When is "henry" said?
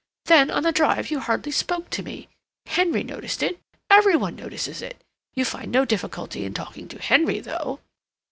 2.65-3.03, 6.99-7.39